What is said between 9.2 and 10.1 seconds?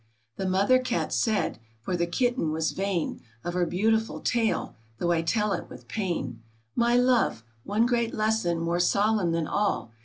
than all